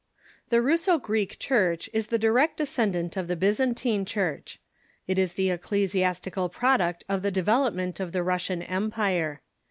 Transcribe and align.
]The 0.49 0.63
Russo 0.63 0.97
Greek 0.97 1.37
Church 1.37 1.87
is 1.93 2.07
tlic 2.07 2.21
direct 2.21 2.57
descendant 2.57 3.15
of 3.15 3.27
the 3.27 3.35
Byzantine 3.35 4.03
Church. 4.03 4.59
It 5.05 5.19
is 5.19 5.35
the 5.35 5.51
ecclesiastical 5.51 6.49
product 6.49 7.03
of 7.07 7.21
the 7.21 7.29
de 7.29 7.43
velopment 7.43 7.99
of 7.99 8.11
the 8.11 8.23
Russian 8.23 8.63
Empire. 8.63 9.41